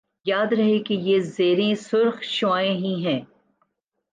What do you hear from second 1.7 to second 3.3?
سرخ شعاعیں ہی ہیں